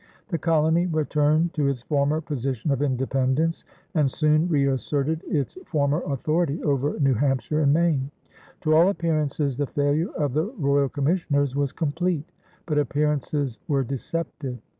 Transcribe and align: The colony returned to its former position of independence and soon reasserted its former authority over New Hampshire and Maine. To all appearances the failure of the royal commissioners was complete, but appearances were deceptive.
The 0.29 0.39
colony 0.39 0.87
returned 0.87 1.53
to 1.53 1.67
its 1.67 1.83
former 1.83 2.21
position 2.21 2.71
of 2.71 2.81
independence 2.81 3.65
and 3.93 4.09
soon 4.09 4.47
reasserted 4.49 5.21
its 5.27 5.59
former 5.67 6.01
authority 6.11 6.59
over 6.63 6.99
New 6.99 7.13
Hampshire 7.13 7.61
and 7.61 7.71
Maine. 7.71 8.09
To 8.61 8.73
all 8.73 8.89
appearances 8.89 9.57
the 9.57 9.67
failure 9.67 10.09
of 10.17 10.33
the 10.33 10.45
royal 10.57 10.89
commissioners 10.89 11.55
was 11.55 11.71
complete, 11.71 12.25
but 12.65 12.79
appearances 12.79 13.59
were 13.67 13.83
deceptive. 13.83 14.57